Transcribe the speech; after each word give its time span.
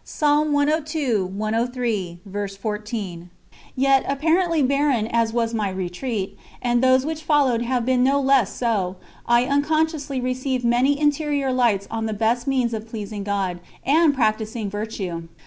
Yet, 0.00 0.86
apparently 4.08 4.62
barren 4.62 5.06
as 5.12 5.32
was 5.34 5.52
my 5.54 5.68
retreat 5.68 6.38
and 6.62 6.82
those 6.82 7.04
which 7.04 7.22
followed 7.22 7.60
have 7.60 7.84
been 7.84 8.02
no 8.02 8.18
less 8.18 8.50
so 8.50 8.96
I 9.26 9.44
unconsciously 9.44 10.18
received 10.18 10.64
many 10.64 10.98
interior 10.98 11.52
lights 11.52 11.86
on 11.90 12.06
the 12.06 12.14
best 12.14 12.46
means 12.46 12.72
of 12.72 12.88
pleasing 12.88 13.24
God, 13.24 13.60
and 13.84 14.14
practising 14.14 14.70
virtue. 14.70 15.28